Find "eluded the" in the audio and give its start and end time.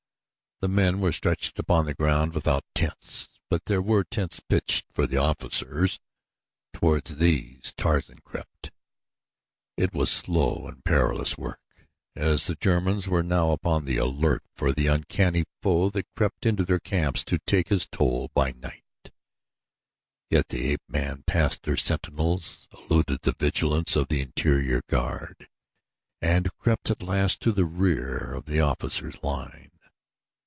22.71-23.33